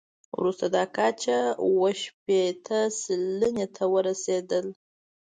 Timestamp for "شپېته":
2.01-2.79